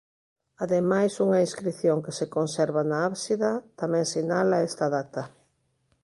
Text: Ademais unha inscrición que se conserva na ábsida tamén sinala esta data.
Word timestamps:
Ademais 0.63 1.13
unha 1.25 1.43
inscrición 1.47 1.97
que 2.05 2.15
se 2.19 2.25
conserva 2.35 2.81
na 2.89 2.97
ábsida 3.09 3.49
tamén 3.79 4.05
sinala 4.13 4.65
esta 4.69 4.85
data. 4.95 5.23